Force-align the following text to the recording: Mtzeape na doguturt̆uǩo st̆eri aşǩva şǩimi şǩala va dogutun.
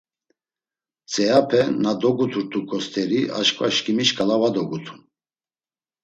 Mtzeape 1.05 1.61
na 1.83 1.91
doguturt̆uǩo 2.01 2.77
st̆eri 2.85 3.21
aşǩva 3.39 3.67
şǩimi 3.75 4.05
şǩala 4.07 4.35
va 4.41 4.49
dogutun. 4.55 4.99